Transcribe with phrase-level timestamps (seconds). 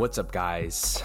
[0.00, 1.02] What's up, guys?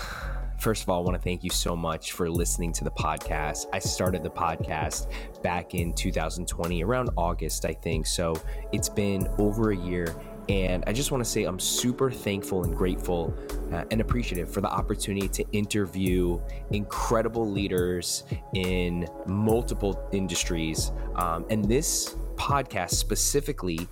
[0.57, 3.65] First of all, I want to thank you so much for listening to the podcast.
[3.73, 5.11] I started the podcast
[5.43, 8.07] back in 2020, around August, I think.
[8.07, 10.15] So it's been over a year.
[10.47, 13.37] And I just want to say I'm super thankful and grateful
[13.73, 16.39] uh, and appreciative for the opportunity to interview
[16.71, 18.23] incredible leaders
[18.53, 20.93] in multiple industries.
[21.15, 23.87] Um, and this podcast specifically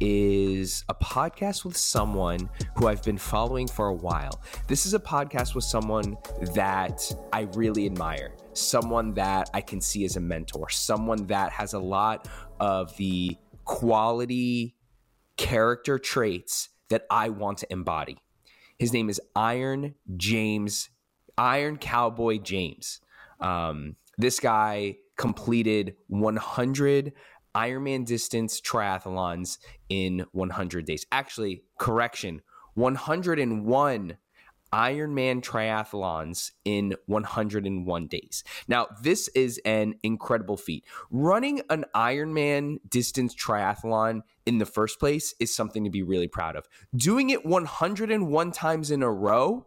[0.00, 4.40] is a podcast with someone who I've been following for a while.
[4.68, 6.16] This is a podcast with someone
[6.54, 7.02] that
[7.32, 11.78] I really admire, someone that I can see as a mentor, someone that has a
[11.78, 12.28] lot
[12.60, 14.76] of the quality
[15.36, 18.18] character traits that I want to embody.
[18.78, 20.90] His name is Iron James,
[21.36, 23.00] Iron Cowboy James.
[23.40, 27.12] Um, this guy completed 100
[27.56, 29.56] Ironman distance triathlons
[29.88, 31.06] in 100 days.
[31.10, 32.42] Actually, correction,
[32.74, 34.18] 101
[34.72, 38.44] Ironman triathlons in 101 days.
[38.68, 40.84] Now, this is an incredible feat.
[41.10, 46.56] Running an Ironman distance triathlon in the first place is something to be really proud
[46.56, 46.68] of.
[46.94, 49.66] Doing it 101 times in a row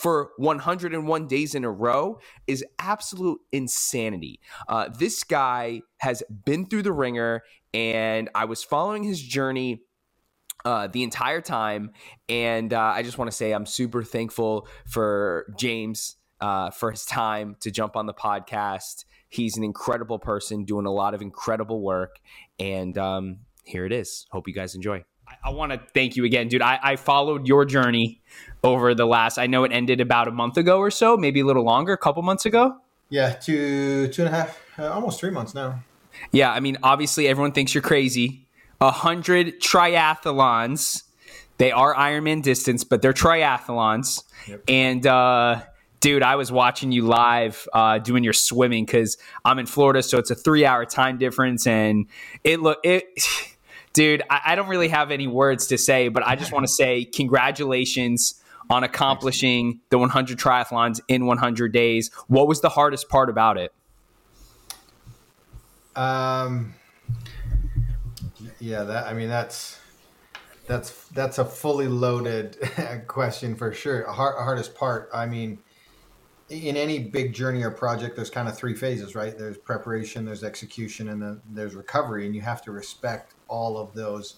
[0.00, 4.40] for 101 days in a row is absolute insanity.
[4.66, 7.42] Uh, this guy has been through the ringer,
[7.74, 9.82] and I was following his journey.
[10.62, 11.90] Uh, the entire time,
[12.28, 17.06] and uh, I just want to say I'm super thankful for James uh, for his
[17.06, 19.06] time to jump on the podcast.
[19.30, 22.20] He's an incredible person doing a lot of incredible work,
[22.58, 24.26] and um, here it is.
[24.32, 25.02] Hope you guys enjoy.
[25.42, 26.62] I, want to thank you again, dude.
[26.62, 28.20] I, I followed your journey
[28.62, 29.38] over the last.
[29.38, 31.98] I know it ended about a month ago or so, maybe a little longer, a
[31.98, 32.76] couple months ago.
[33.08, 35.82] Yeah, two two and a half, uh, almost three months now.
[36.32, 38.46] Yeah, I mean, obviously everyone thinks you're crazy.
[38.80, 41.02] A hundred triathlons.
[41.58, 44.22] They are Ironman distance, but they're triathlons.
[44.48, 44.62] Yep.
[44.68, 45.62] And uh,
[46.00, 50.18] dude, I was watching you live uh, doing your swimming because I'm in Florida, so
[50.18, 52.06] it's a three hour time difference, and
[52.44, 53.04] it look it.
[54.00, 56.72] Dude, I, I don't really have any words to say, but I just want to
[56.72, 62.10] say congratulations on accomplishing the 100 triathlons in 100 days.
[62.26, 63.74] What was the hardest part about it?
[65.94, 66.72] Um,
[68.58, 69.78] yeah, that I mean that's
[70.66, 72.56] that's that's a fully loaded
[73.06, 74.10] question for sure.
[74.10, 75.10] Hard, hardest part.
[75.12, 75.58] I mean,
[76.50, 79.38] in any big journey or project, there's kind of three phases, right?
[79.38, 83.94] There's preparation, there's execution, and then there's recovery, and you have to respect all of
[83.94, 84.36] those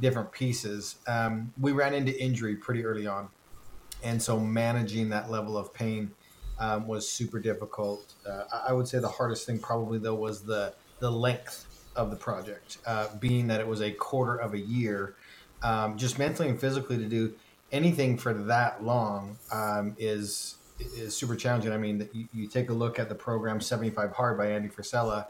[0.00, 0.96] different pieces.
[1.06, 3.28] Um, we ran into injury pretty early on,
[4.02, 6.10] and so managing that level of pain
[6.58, 8.12] um, was super difficult.
[8.28, 12.16] Uh, I would say the hardest thing probably though was the the length of the
[12.16, 15.14] project, uh, being that it was a quarter of a year.
[15.62, 17.34] Um, just mentally and physically to do
[17.70, 20.56] anything for that long um, is
[20.96, 21.72] is super challenging.
[21.72, 25.26] I mean, you, you, take a look at the program 75 Hard by Andy Frisella,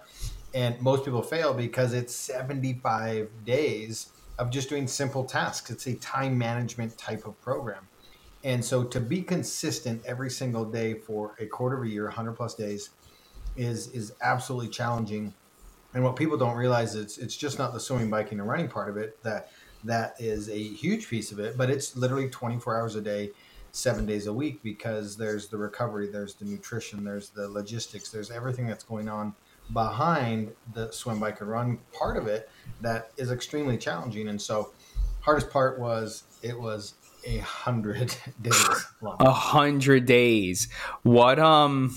[0.55, 5.71] and most people fail because it's 75 days of just doing simple tasks.
[5.71, 7.89] It's a time management type of program.
[8.45, 12.33] And so to be consistent every single day for a quarter of a year, 100
[12.33, 12.91] plus days,
[13.57, 15.35] is is absolutely challenging.
[15.95, 18.89] And what people don't realize is it's just not the swimming, biking, and running part
[18.89, 19.51] of it that
[19.85, 23.31] that is a huge piece of it, but it's literally 24 hours a day,
[23.73, 28.31] seven days a week because there's the recovery, there's the nutrition, there's the logistics, there's
[28.31, 29.35] everything that's going on
[29.73, 32.51] behind the swim, bike, and run part of it
[32.83, 34.29] that is extremely challenging.
[34.29, 34.71] And so,
[35.21, 36.95] hardest part was it was
[37.25, 39.17] a hundred days long.
[39.21, 40.69] A hundred days.
[41.03, 41.97] What um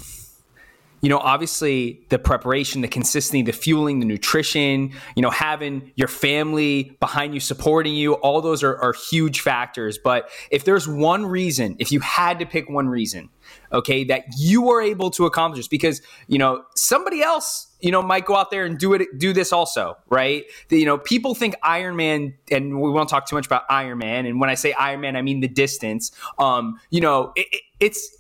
[1.02, 6.08] you know, obviously the preparation, the consistency, the fueling, the nutrition, you know, having your
[6.08, 9.98] family behind you, supporting you, all those are, are huge factors.
[9.98, 13.30] But if there's one reason, if you had to pick one reason,
[13.72, 18.02] okay, that you were able to accomplish this, because, you know, somebody else, you know,
[18.02, 20.46] might go out there and do it, do this also, right?
[20.70, 24.28] The, you know, people think Ironman, and we won't talk too much about Ironman.
[24.28, 26.12] And when I say Ironman, I mean the distance.
[26.40, 28.18] Um, you know, it, it, it's,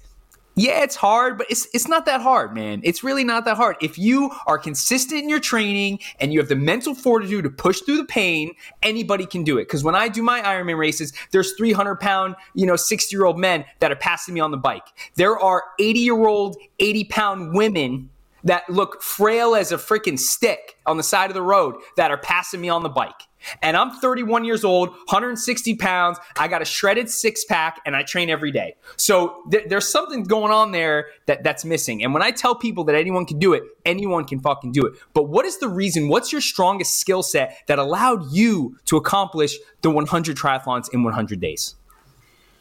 [0.58, 2.80] yeah, it's hard, but it's it's not that hard, man.
[2.84, 3.76] It's really not that hard.
[3.82, 7.82] If you are consistent in your training and you have the mental fortitude to push
[7.82, 9.64] through the pain, anybody can do it.
[9.64, 13.38] Because when I do my Ironman races, there's 300 pound, you know, 60 year old
[13.38, 14.88] men that are passing me on the bike.
[15.16, 18.10] There are 80 year old, 80 pound women
[18.46, 22.18] that look frail as a freaking stick on the side of the road that are
[22.18, 23.22] passing me on the bike.
[23.62, 26.18] And I'm 31 years old, 160 pounds.
[26.38, 28.76] I got a shredded six pack and I train every day.
[28.98, 32.04] So th- there's something going on there that that's missing.
[32.04, 34.94] And when I tell people that anyone can do it, anyone can fucking do it.
[35.14, 36.08] But what is the reason?
[36.08, 41.40] What's your strongest skill set that allowed you to accomplish the 100 triathlons in 100
[41.40, 41.76] days?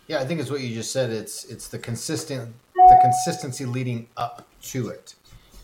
[0.06, 1.10] Yeah, I think it's what you just said.
[1.10, 5.14] It's it's the consistent the consistency leading up to it.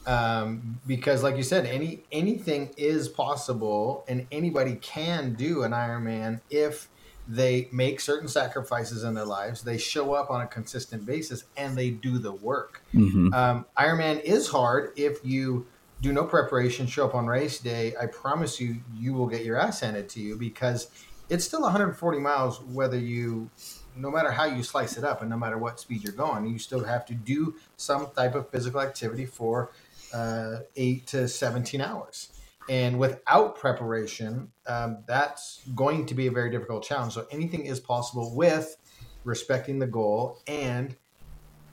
[0.07, 6.41] Um, because like you said, any anything is possible and anybody can do an Ironman
[6.51, 6.89] if
[7.29, 11.77] they make certain sacrifices in their lives, they show up on a consistent basis and
[11.77, 12.83] they do the work.
[12.93, 13.33] Mm-hmm.
[13.33, 15.67] Um, Ironman is hard if you
[16.01, 17.95] do no preparation, show up on race day.
[18.01, 20.89] I promise you, you will get your ass handed to you because
[21.29, 23.51] it's still 140 miles, whether you
[23.97, 26.59] no matter how you slice it up and no matter what speed you're going, you
[26.59, 29.71] still have to do some type of physical activity for
[30.13, 32.33] uh, eight to 17 hours.
[32.69, 37.15] And without preparation, um, that's going to be a very difficult challenge.
[37.15, 38.77] So anything is possible with
[39.25, 40.95] respecting the goal and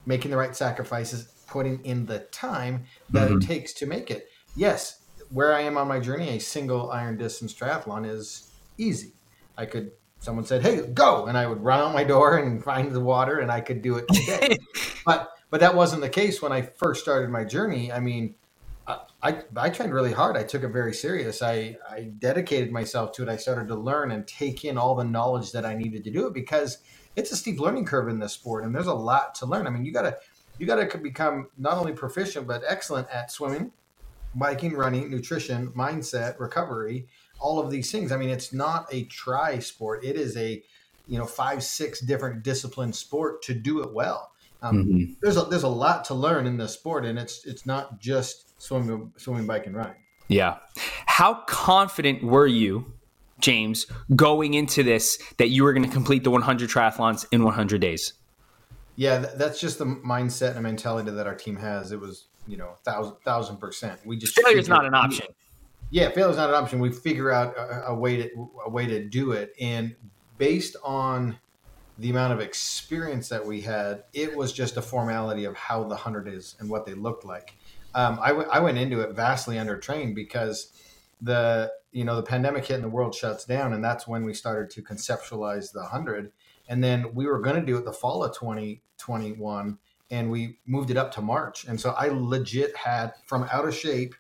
[0.06, 3.38] making the right sacrifices, putting in the time that mm-hmm.
[3.38, 4.30] it takes to make it.
[4.56, 9.13] Yes, where I am on my journey, a single iron distance triathlon is easy.
[9.57, 12.92] I could someone said, "Hey, go," and I would run out my door and find
[12.92, 14.57] the water, and I could do it today.
[15.06, 17.91] but but that wasn't the case when I first started my journey.
[17.91, 18.35] I mean,
[18.88, 20.38] I, I, I trained really hard.
[20.38, 21.41] I took it very serious.
[21.41, 23.29] I I dedicated myself to it.
[23.29, 26.27] I started to learn and take in all the knowledge that I needed to do
[26.27, 26.79] it because
[27.15, 29.67] it's a steep learning curve in this sport, and there's a lot to learn.
[29.67, 30.17] I mean, you gotta
[30.57, 33.71] you gotta become not only proficient but excellent at swimming,
[34.35, 37.07] biking, running, nutrition, mindset, recovery
[37.39, 38.11] all of these things.
[38.11, 40.03] I mean, it's not a try sport.
[40.03, 40.61] It is a,
[41.07, 44.31] you know, five, six different discipline sport to do it well.
[44.62, 45.13] Um, mm-hmm.
[45.21, 48.62] There's a there's a lot to learn in this sport, and it's it's not just
[48.62, 49.98] swimming, swimming, bike, and running.
[50.27, 50.57] Yeah.
[51.06, 52.92] How confident were you,
[53.39, 57.80] James, going into this that you were going to complete the 100 triathlons in 100
[57.80, 58.13] days?
[58.95, 61.92] Yeah, that's just the mindset and mentality that our team has.
[61.92, 64.00] It was, you know, thousand thousand percent.
[64.06, 65.27] We just failure is not an option.
[65.92, 66.80] Yeah, failure is not an option.
[66.80, 69.95] We figure out a, a, way to a way to do it, and
[70.39, 71.38] based on
[71.97, 75.95] the amount of experience that we had, it was just a formality of how the
[75.95, 77.55] hundred is and what they looked like.
[77.95, 80.71] Um, I, w- I went into it vastly undertrained because
[81.21, 84.33] the you know the pandemic hit and the world shuts down, and that's when we
[84.33, 86.31] started to conceptualize the hundred.
[86.69, 89.77] And then we were going to do it the fall of 2021,
[90.11, 91.65] and we moved it up to March.
[91.65, 94.15] And so I legit had from out of shape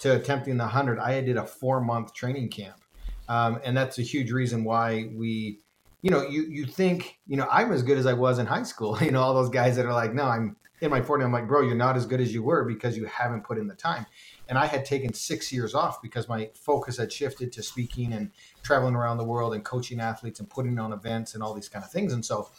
[0.00, 2.82] to attempting the 100, I did a four month training camp.
[3.28, 5.60] Um, and that's a huge reason why we,
[6.02, 8.64] you know, you, you think, you know, I'm as good as I was in high
[8.64, 8.98] school.
[9.02, 11.24] You know, all those guys that are like, no, I'm in my 40s.
[11.24, 13.68] I'm like, bro, you're not as good as you were because you haven't put in
[13.68, 14.04] the time.
[14.48, 18.32] And I had taken six years off because my focus had shifted to speaking and
[18.62, 21.84] traveling around the world and coaching athletes and putting on events and all these kind
[21.84, 22.12] of things.
[22.12, 22.50] And so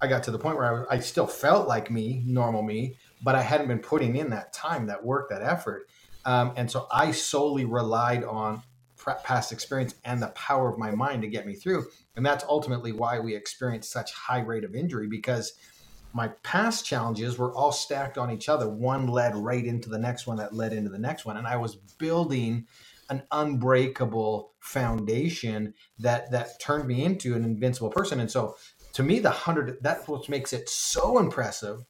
[0.00, 2.96] I got to the point where I, was, I still felt like me, normal me,
[3.22, 5.88] but I hadn't been putting in that time, that work, that effort.
[6.24, 8.62] Um, and so I solely relied on
[9.24, 11.86] past experience and the power of my mind to get me through.
[12.16, 15.52] And that's ultimately why we experienced such high rate of injury because
[16.12, 18.68] my past challenges were all stacked on each other.
[18.68, 21.36] One led right into the next one that led into the next one.
[21.36, 22.66] And I was building
[23.08, 28.20] an unbreakable foundation that that turned me into an invincible person.
[28.20, 28.56] And so
[28.94, 31.84] to me, the hundred that's what makes it so impressive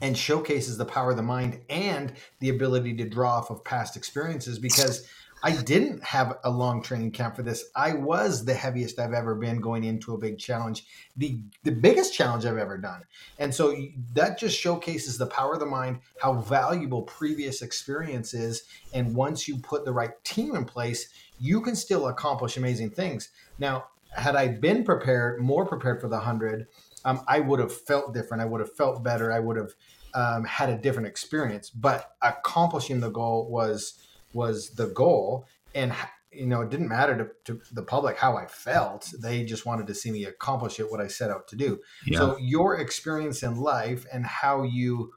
[0.00, 3.96] and showcases the power of the mind and the ability to draw off of past
[3.96, 5.06] experiences because
[5.42, 7.64] I didn't have a long training camp for this.
[7.76, 10.86] I was the heaviest I've ever been going into a big challenge,
[11.16, 13.02] the the biggest challenge I've ever done.
[13.38, 13.76] And so
[14.14, 19.46] that just showcases the power of the mind, how valuable previous experience is, and once
[19.46, 21.08] you put the right team in place,
[21.38, 23.30] you can still accomplish amazing things.
[23.58, 26.66] Now, had I been prepared, more prepared for the 100,
[27.04, 28.42] um, I would have felt different.
[28.42, 29.32] I would have felt better.
[29.32, 29.74] I would have
[30.14, 31.70] um, had a different experience.
[31.70, 33.94] But accomplishing the goal was
[34.32, 35.92] was the goal, and
[36.30, 39.12] you know it didn't matter to, to the public how I felt.
[39.18, 41.80] They just wanted to see me accomplish it, what I set out to do.
[42.06, 42.18] Yeah.
[42.18, 45.12] So your experience in life and how you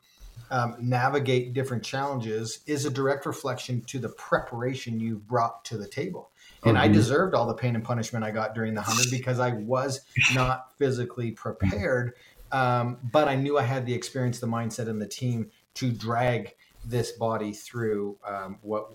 [0.51, 5.87] um, navigate different challenges is a direct reflection to the preparation you've brought to the
[5.87, 6.31] table.
[6.63, 6.83] And mm-hmm.
[6.83, 10.01] I deserved all the pain and punishment I got during the 100 because I was
[10.35, 12.13] not physically prepared.
[12.51, 16.53] Um, but I knew I had the experience, the mindset, and the team to drag
[16.85, 18.91] this body through um, what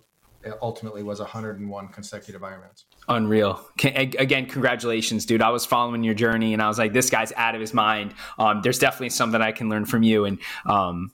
[0.62, 2.84] ultimately was 101 consecutive Ironmans.
[3.08, 3.68] Unreal.
[3.82, 5.42] Again, congratulations, dude.
[5.42, 8.14] I was following your journey and I was like, this guy's out of his mind.
[8.38, 10.24] Um, there's definitely something I can learn from you.
[10.24, 11.12] And um,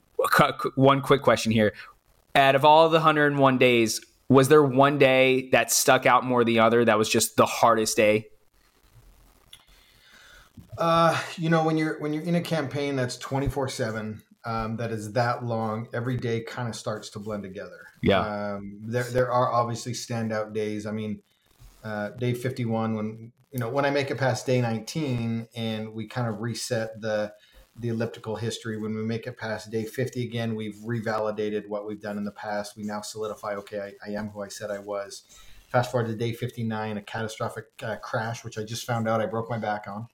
[0.74, 1.72] one quick question here.
[2.34, 6.54] Out of all the 101 days, was there one day that stuck out more than
[6.54, 8.28] the other that was just the hardest day?
[10.78, 14.90] Uh, you know, when you're when you're in a campaign that's 24 seven, um, that
[14.90, 17.86] is that long, every day kind of starts to blend together.
[18.02, 18.20] Yeah.
[18.20, 20.86] Um, there there are obviously standout days.
[20.86, 21.22] I mean,
[21.84, 26.06] uh, day 51 when you know, when I make it past day 19 and we
[26.06, 27.32] kind of reset the
[27.76, 32.02] the elliptical history, when we make it past day 50 again, we've revalidated what we've
[32.02, 32.76] done in the past.
[32.76, 35.22] We now solidify, okay, I, I am who I said I was.
[35.68, 39.26] Fast forward to day 59, a catastrophic uh, crash, which I just found out I
[39.26, 40.06] broke my back on.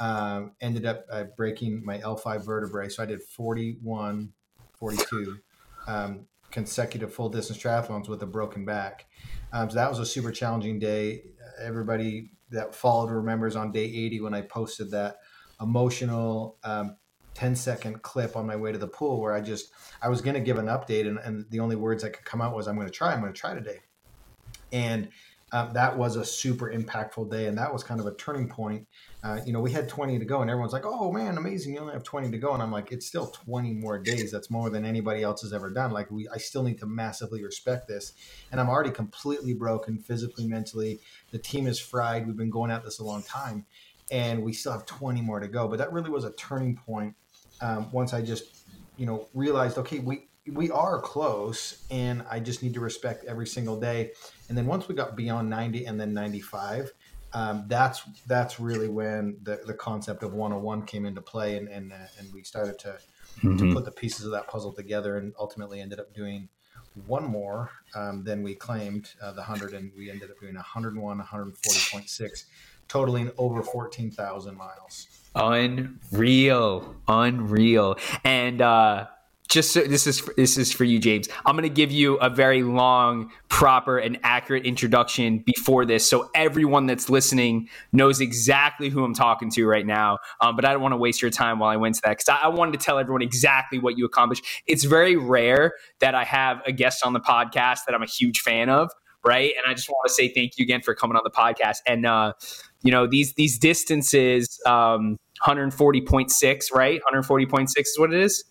[0.00, 2.88] Um, ended up uh, breaking my L5 vertebrae.
[2.88, 4.32] So I did 41,
[4.72, 5.36] 42
[5.86, 9.06] um, consecutive full distance triathlons with a broken back.
[9.52, 11.24] Um, so that was a super challenging day.
[11.60, 15.18] Everybody that followed remembers on day 80 when I posted that
[15.60, 16.96] emotional um,
[17.34, 19.70] 10 second clip on my way to the pool where I just,
[20.02, 22.40] I was going to give an update and, and the only words that could come
[22.40, 23.80] out was, I'm going to try, I'm going to try today.
[24.72, 25.08] And
[25.52, 27.46] um, that was a super impactful day.
[27.46, 28.86] And that was kind of a turning point.
[29.22, 31.74] Uh, you know, we had 20 to go and everyone's like, oh man, amazing.
[31.74, 32.54] You only have 20 to go.
[32.54, 34.30] And I'm like, it's still 20 more days.
[34.30, 35.90] That's more than anybody else has ever done.
[35.90, 38.12] Like we, I still need to massively respect this.
[38.52, 41.00] And I'm already completely broken physically, mentally.
[41.32, 42.26] The team is fried.
[42.26, 43.66] We've been going at this a long time
[44.10, 45.68] and we still have 20 more to go.
[45.68, 47.14] But that really was a turning point
[47.60, 48.64] um, once I just,
[48.96, 53.46] you know, realized, okay, we, we are close and I just need to respect every
[53.46, 54.12] single day.
[54.48, 56.92] And then once we got beyond 90 and then 95,
[57.32, 61.92] um, that's that's really when the, the concept of 101 came into play and and,
[61.92, 62.98] uh, and we started to,
[63.38, 63.56] mm-hmm.
[63.56, 66.48] to put the pieces of that puzzle together and ultimately ended up doing
[67.06, 71.20] one more um, than we claimed uh, the 100 and we ended up doing 101
[71.20, 72.44] 140.6
[72.88, 75.06] totaling over 14,000 miles
[75.36, 79.06] unreal unreal and uh
[79.50, 81.28] just so, this is this is for you, James.
[81.44, 86.30] I'm going to give you a very long, proper, and accurate introduction before this, so
[86.36, 90.18] everyone that's listening knows exactly who I'm talking to right now.
[90.40, 92.28] Um, but I don't want to waste your time while I went to that because
[92.28, 94.44] I, I, wanted to tell everyone exactly what you accomplished.
[94.68, 98.40] It's very rare that I have a guest on the podcast that I'm a huge
[98.40, 98.92] fan of,
[99.24, 99.52] right?
[99.56, 101.78] And I just want to say thank you again for coming on the podcast.
[101.86, 102.34] And uh,
[102.82, 107.00] you know these these distances, um, 140.6, right?
[107.12, 108.44] 140.6 is what it is.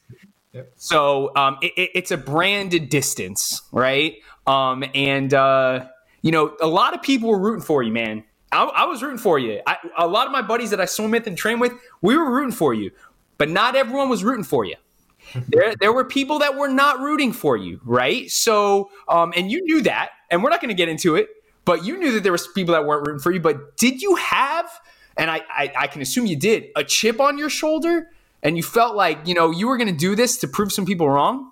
[0.53, 0.71] Yep.
[0.75, 4.17] So um, it, it's a branded distance, right?
[4.47, 5.87] Um, and uh,
[6.21, 8.23] you know, a lot of people were rooting for you, man.
[8.51, 9.61] I, I was rooting for you.
[9.67, 12.29] I, a lot of my buddies that I swim with and train with, we were
[12.29, 12.91] rooting for you,
[13.37, 14.75] but not everyone was rooting for you.
[15.47, 18.31] there, there were people that were not rooting for you, right?
[18.31, 21.27] So, um, and you knew that, and we're not going to get into it,
[21.65, 23.39] but you knew that there was people that weren't rooting for you.
[23.39, 24.67] But did you have,
[25.15, 28.07] and I, I, I can assume you did, a chip on your shoulder
[28.43, 30.85] and you felt like you know you were going to do this to prove some
[30.85, 31.51] people wrong?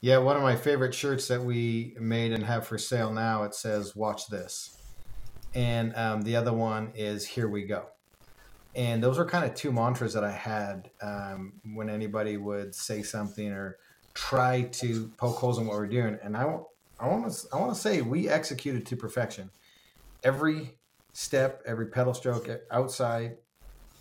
[0.00, 3.54] Yeah one of my favorite shirts that we made and have for sale now it
[3.54, 4.76] says watch this.
[5.54, 7.86] And um, the other one is here we go.
[8.74, 13.02] And those are kind of two mantras that i had um, when anybody would say
[13.02, 13.78] something or
[14.14, 16.18] try to poke holes in what we're doing.
[16.22, 16.42] And i
[16.98, 19.50] i want to i want to say we executed to perfection.
[20.22, 20.76] Every
[21.12, 23.36] step every pedal stroke outside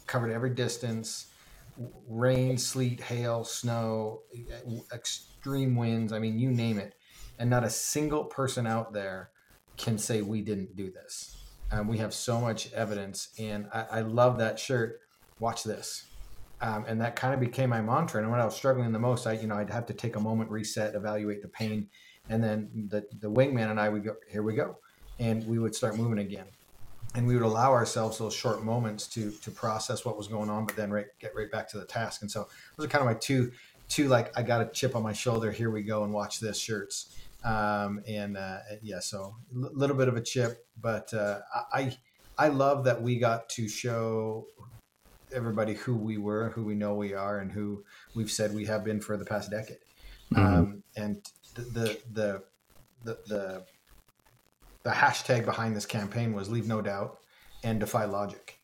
[0.05, 1.27] covered every distance
[2.07, 4.21] rain, sleet, hail, snow,
[4.93, 6.13] extreme winds.
[6.13, 6.95] I mean, you name it.
[7.37, 9.29] And not a single person out there
[9.77, 11.37] can say we didn't do this.
[11.71, 13.29] Um, we have so much evidence.
[13.39, 14.99] And I, I love that shirt.
[15.39, 16.05] Watch this.
[16.61, 18.21] Um, and that kind of became my mantra.
[18.21, 20.19] And when I was struggling the most, I, you know, I'd have to take a
[20.19, 21.87] moment, reset, evaluate the pain.
[22.27, 24.77] And then the, the wingman and I would go, here we go.
[25.19, 26.47] And we would start moving again
[27.15, 30.65] and we would allow ourselves those short moments to to process what was going on,
[30.65, 32.21] but then right, get right back to the task.
[32.21, 32.47] And so
[32.77, 33.51] those are kind of my two
[33.87, 35.51] two like I got a chip on my shoulder.
[35.51, 37.15] Here we go and watch this shirts.
[37.43, 41.39] Um, and uh, yeah, so a little bit of a chip, but uh,
[41.73, 41.97] I
[42.37, 44.47] I love that we got to show
[45.33, 47.83] everybody who we were, who we know we are, and who
[48.15, 49.77] we've said we have been for the past decade.
[50.33, 50.45] Mm-hmm.
[50.45, 51.25] Um, and
[51.55, 52.43] the, the the
[53.03, 53.65] the, the
[54.83, 57.19] the hashtag behind this campaign was leave no doubt
[57.63, 58.59] and defy logic.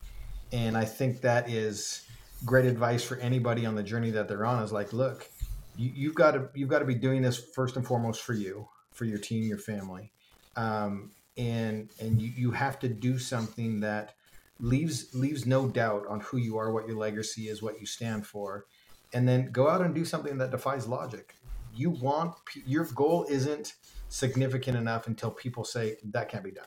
[0.52, 2.06] And I think that is
[2.44, 5.28] great advice for anybody on the journey that they're on is like, look,
[5.76, 8.68] you, have got to, you've got to be doing this first and foremost for you,
[8.92, 10.12] for your team, your family.
[10.56, 14.14] Um, and, and you, you have to do something that
[14.58, 18.26] leaves, leaves no doubt on who you are, what your legacy is, what you stand
[18.26, 18.64] for.
[19.12, 21.34] And then go out and do something that defies logic.
[21.74, 22.34] You want,
[22.66, 23.74] your goal isn't,
[24.08, 26.66] significant enough until people say that can't be done.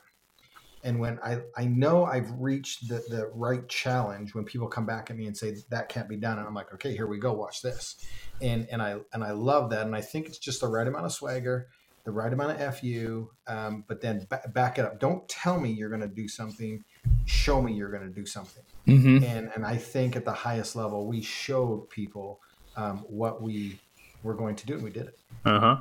[0.82, 5.10] And when I, I know I've reached the, the right challenge, when people come back
[5.10, 7.32] at me and say that can't be done, and I'm like, okay, here we go,
[7.32, 7.96] watch this.
[8.40, 11.04] And and I and I love that, and I think it's just the right amount
[11.04, 11.68] of swagger,
[12.04, 14.98] the right amount of fu, um, but then b- back it up.
[14.98, 16.82] Don't tell me you're going to do something.
[17.26, 18.64] Show me you're going to do something.
[18.86, 19.22] Mm-hmm.
[19.24, 22.40] And and I think at the highest level, we showed people
[22.76, 23.78] um, what we
[24.22, 25.18] were going to do, and we did it.
[25.44, 25.76] Uh huh.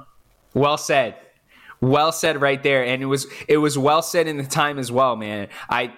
[0.53, 1.15] Well said
[1.81, 4.91] Well said right there, and it was it was well said in the time as
[4.91, 5.47] well, man.
[5.69, 5.93] I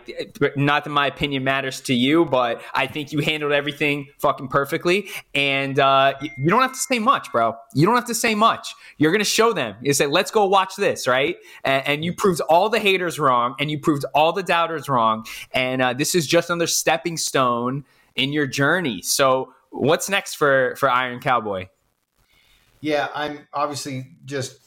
[0.56, 5.10] not that my opinion matters to you, but I think you handled everything fucking perfectly,
[5.34, 7.56] and uh, you don't have to say much, bro.
[7.74, 8.76] You don't have to say much.
[8.98, 9.76] You're gonna show them.
[9.82, 11.38] You say, "Let's go watch this," right?
[11.64, 15.26] And, and you proved all the haters wrong, and you proved all the doubters wrong,
[15.52, 17.86] and uh, this is just another stepping stone
[18.16, 19.02] in your journey.
[19.02, 21.70] So, what's next for for Iron Cowboy?
[22.82, 24.60] Yeah, I'm obviously just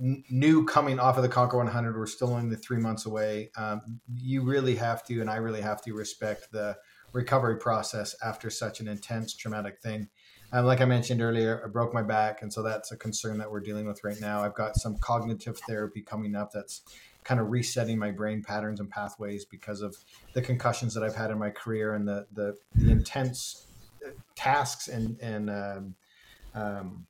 [0.00, 1.96] new coming off of the Conquer 100.
[1.96, 3.50] We're still only three months away.
[3.56, 6.76] Um, you really have to, and I really have to respect the
[7.12, 10.08] recovery process after such an intense traumatic thing.
[10.52, 13.50] Um, like I mentioned earlier, I broke my back, and so that's a concern that
[13.50, 14.42] we're dealing with right now.
[14.42, 16.82] I've got some cognitive therapy coming up that's
[17.22, 19.96] kind of resetting my brain patterns and pathways because of
[20.32, 23.66] the concussions that I've had in my career and the the, the intense
[24.34, 25.94] tasks and and um,
[26.54, 27.06] um,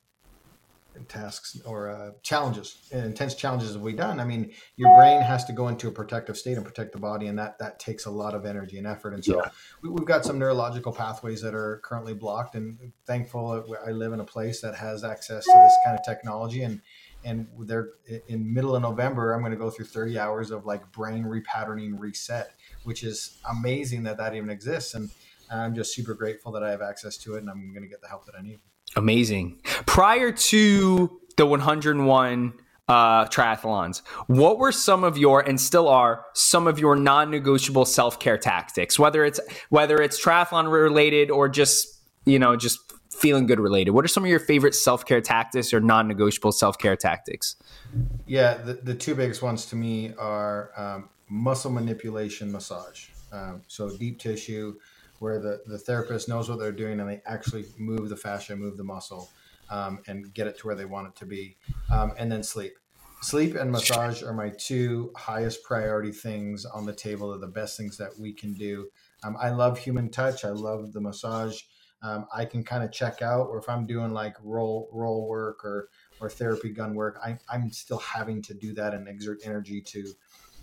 [1.07, 4.19] tasks or uh, challenges, intense challenges have we done?
[4.19, 7.27] I mean, your brain has to go into a protective state and protect the body,
[7.27, 9.13] and that that takes a lot of energy and effort.
[9.13, 9.49] And so, yeah.
[9.83, 12.55] we, have got some neurological pathways that are currently blocked.
[12.55, 16.63] And thankful, I live in a place that has access to this kind of technology.
[16.63, 16.81] And
[17.23, 17.89] and they're
[18.27, 19.33] in middle of November.
[19.33, 24.03] I'm going to go through 30 hours of like brain repatterning reset, which is amazing
[24.03, 24.95] that that even exists.
[24.95, 25.09] And
[25.51, 28.01] I'm just super grateful that I have access to it, and I'm going to get
[28.01, 28.59] the help that I need.
[28.95, 29.59] Amazing.
[29.85, 32.53] Prior to the 101
[32.87, 38.37] uh, triathlons, what were some of your and still are some of your non-negotiable self-care
[38.37, 38.99] tactics?
[38.99, 41.87] Whether it's whether it's triathlon related or just
[42.25, 42.79] you know just
[43.21, 43.91] feeling good related.
[43.91, 47.55] What are some of your favorite self-care tactics or non-negotiable self-care tactics?
[48.25, 53.09] Yeah, the, the two biggest ones to me are um, muscle manipulation massage.
[53.31, 54.75] Um, so deep tissue
[55.21, 58.75] where the, the therapist knows what they're doing and they actually move the fascia, move
[58.75, 59.29] the muscle,
[59.69, 61.55] um, and get it to where they want it to be.
[61.91, 62.73] Um, and then sleep.
[63.21, 67.29] Sleep and massage are my two highest priority things on the table.
[67.29, 68.89] They're the best things that we can do.
[69.23, 70.43] Um, I love human touch.
[70.43, 71.61] I love the massage.
[72.01, 75.63] Um, I can kind of check out, or if I'm doing like roll roll work
[75.63, 79.81] or or therapy gun work, I, I'm still having to do that and exert energy
[79.81, 80.03] to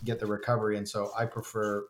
[0.05, 0.79] get the recovery.
[0.79, 1.87] And so I prefer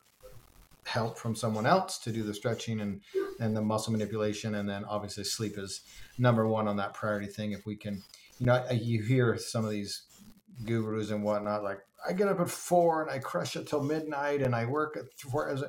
[0.88, 3.00] help from someone else to do the stretching and
[3.40, 4.56] and the muscle manipulation.
[4.56, 5.82] And then obviously sleep is
[6.18, 7.52] number one on that priority thing.
[7.52, 8.02] If we can
[8.38, 10.02] you know you hear some of these
[10.64, 14.42] gurus and whatnot like i get up at four and i crush it till midnight
[14.42, 15.62] and i work at four as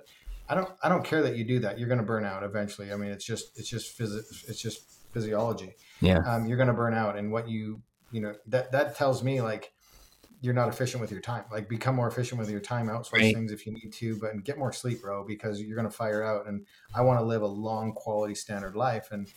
[0.49, 1.77] i don't i don't care that you do that.
[1.77, 2.91] You're going to burn out eventually.
[2.91, 5.75] I mean it's just it's just phys- it's just physiology.
[6.01, 6.19] Yeah.
[6.25, 7.17] Um, you're going to burn out.
[7.17, 9.71] And what you you know that that tells me like
[10.41, 11.43] you're not efficient with your time.
[11.51, 13.35] Like become more efficient with your time, outsource right.
[13.35, 16.47] things if you need to, but get more sleep, bro, because you're gonna fire out.
[16.47, 19.09] And I want to live a long quality standard life.
[19.11, 19.27] And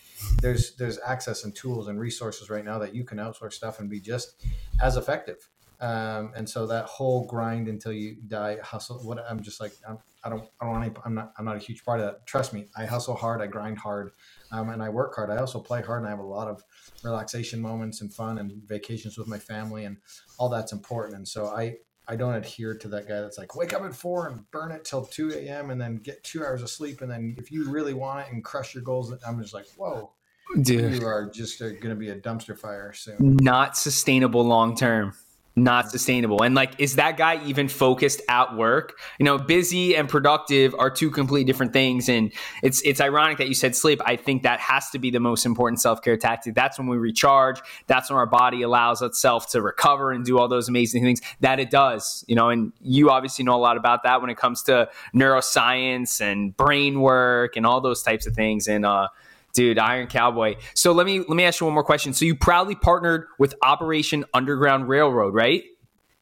[0.40, 3.90] there's there's access and tools and resources right now that you can outsource stuff and
[3.90, 4.44] be just
[4.80, 5.48] as effective.
[5.82, 9.00] Um, and so that whole grind until you die hustle.
[9.00, 11.56] What I'm just like I'm, I don't I don't want any, I'm not I'm not
[11.56, 12.24] a huge part of that.
[12.24, 14.12] Trust me, I hustle hard, I grind hard,
[14.52, 15.28] um, and I work hard.
[15.28, 16.62] I also play hard, and I have a lot of
[17.02, 19.96] relaxation moments and fun and vacations with my family and
[20.38, 21.16] all that's important.
[21.16, 24.28] And so I, I don't adhere to that guy that's like, wake up at four
[24.28, 25.70] and burn it till 2 a.m.
[25.70, 27.00] and then get two hours of sleep.
[27.00, 30.12] And then if you really want it and crush your goals, I'm just like, whoa,
[30.60, 30.94] Dude.
[30.94, 33.16] you are just going to be a dumpster fire soon.
[33.40, 35.14] Not sustainable long term
[35.54, 36.42] not sustainable.
[36.42, 38.98] And like, is that guy even focused at work?
[39.18, 42.08] You know, busy and productive are two completely different things.
[42.08, 44.00] And it's it's ironic that you said sleep.
[44.04, 46.54] I think that has to be the most important self care tactic.
[46.54, 47.60] That's when we recharge.
[47.86, 51.60] That's when our body allows itself to recover and do all those amazing things that
[51.60, 52.24] it does.
[52.26, 56.20] You know, and you obviously know a lot about that when it comes to neuroscience
[56.20, 58.68] and brain work and all those types of things.
[58.68, 59.08] And uh,
[59.52, 60.56] Dude, Iron Cowboy.
[60.74, 62.14] So let me let me ask you one more question.
[62.14, 65.64] So you proudly partnered with Operation Underground Railroad, right?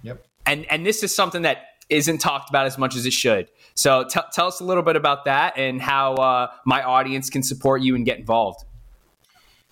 [0.03, 0.27] Yep.
[0.47, 3.49] And and this is something that isn't talked about as much as it should.
[3.75, 7.43] So t- tell us a little bit about that and how uh, my audience can
[7.43, 8.65] support you and get involved.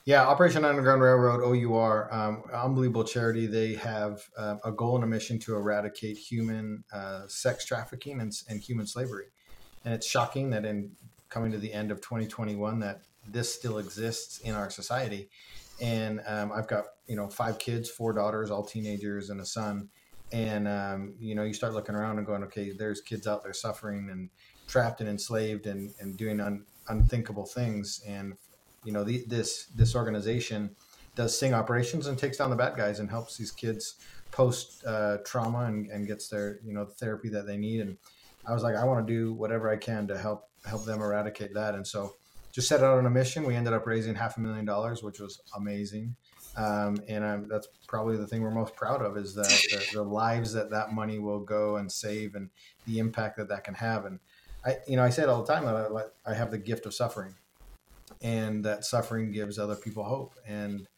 [0.05, 3.47] Yeah, Operation Underground Railroad (OUR), um, unbelievable charity.
[3.47, 8.33] They have uh, a goal and a mission to eradicate human uh, sex trafficking and,
[8.49, 9.27] and human slavery.
[9.85, 10.93] And it's shocking that in
[11.29, 15.29] coming to the end of 2021, that this still exists in our society.
[15.81, 19.89] And um, I've got you know five kids, four daughters, all teenagers, and a son.
[20.33, 23.53] And um, you know, you start looking around and going, okay, there's kids out there
[23.53, 24.31] suffering and
[24.67, 28.03] trapped and enslaved and, and doing un, unthinkable things.
[28.07, 28.35] And
[28.85, 30.77] you know, the, this this organization
[31.15, 33.97] does sting operations and takes down the bad guys and helps these kids
[34.31, 37.81] post uh, trauma and, and gets their you know the therapy that they need.
[37.81, 37.97] And
[38.47, 41.55] I was like, I want to do whatever I can to help help them eradicate
[41.55, 41.75] that.
[41.75, 42.17] And so
[42.59, 43.45] just set out on a mission.
[43.45, 46.17] We ended up raising half a million dollars, which was amazing.
[46.57, 50.03] Um, and I'm, that's probably the thing we're most proud of is that the, the,
[50.03, 52.51] lives that that money will go and save and
[52.85, 54.07] the impact that that can have.
[54.07, 54.19] And
[54.67, 56.85] I, you know, I say it all the time that I, I have the gift
[56.85, 57.33] of suffering
[58.23, 60.35] and that suffering gives other people hope.
[60.45, 60.89] And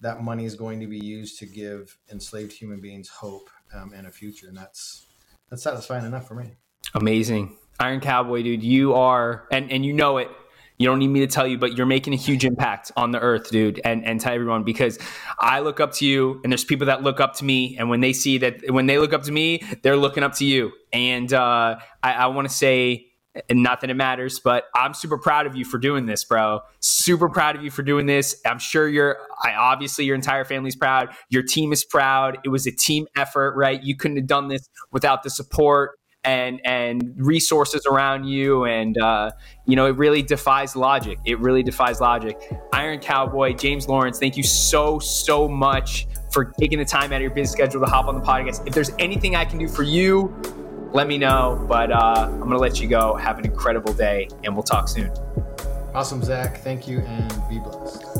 [0.00, 4.08] that money is going to be used to give enslaved human beings hope um, and
[4.08, 4.48] a future.
[4.48, 5.06] And that's,
[5.48, 6.56] that's satisfying enough for me.
[6.92, 7.56] Amazing.
[7.78, 10.28] Iron Cowboy, dude, you are, and, and you know it.
[10.76, 13.20] You don't need me to tell you, but you're making a huge impact on the
[13.20, 14.98] earth, dude, and, and to everyone because
[15.38, 17.76] I look up to you and there's people that look up to me.
[17.78, 20.44] And when they see that, when they look up to me, they're looking up to
[20.44, 20.72] you.
[20.92, 23.06] And uh, I, I want to say,
[23.48, 26.60] and not that it matters, but I'm super proud of you for doing this, bro.
[26.80, 28.40] Super proud of you for doing this.
[28.46, 31.10] I'm sure you're, I obviously your entire family's proud.
[31.30, 32.38] Your team is proud.
[32.44, 33.82] It was a team effort, right?
[33.82, 39.30] You couldn't have done this without the support and and resources around you and uh,
[39.66, 41.18] you know it really defies logic.
[41.24, 42.36] It really defies logic.
[42.72, 47.22] Iron cowboy james lawrence thank you so so much for taking the time out of
[47.22, 48.66] your busy schedule to hop on the podcast.
[48.66, 50.34] If there's anything i can do for you
[50.92, 53.14] let me know but uh, i'm gonna let you go.
[53.14, 55.10] Have an incredible day and we'll talk soon.
[55.94, 56.58] Awesome zach.
[56.58, 58.13] Thank you and be blessed